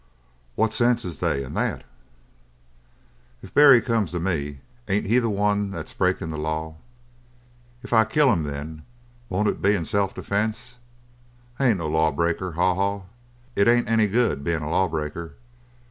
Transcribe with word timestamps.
"What 0.55 0.73
sense 0.73 1.05
is 1.05 1.19
they 1.19 1.43
in 1.43 1.53
that?" 1.53 1.83
"If 3.43 3.53
Barry 3.53 3.81
comes 3.81 4.09
to 4.13 4.19
me, 4.19 4.61
ain't 4.87 5.05
he 5.05 5.19
the 5.19 5.29
one 5.29 5.69
that's 5.69 5.93
breakin' 5.93 6.31
the 6.31 6.39
law? 6.39 6.77
If 7.83 7.93
I 7.93 8.05
kill 8.05 8.31
him 8.33 8.41
then, 8.41 8.81
won't 9.29 9.47
it 9.47 9.61
be 9.61 9.75
in 9.75 9.85
self 9.85 10.15
defense? 10.15 10.77
I 11.59 11.67
ain't 11.67 11.77
no 11.77 11.87
law 11.87 12.11
breaker, 12.11 12.53
Haw 12.53 12.73
Haw. 12.73 13.01
It 13.55 13.67
ain't 13.67 13.87
any 13.87 14.07
good 14.07 14.43
bein' 14.43 14.63
a 14.63 14.71
law 14.71 14.87
breaker. 14.87 15.35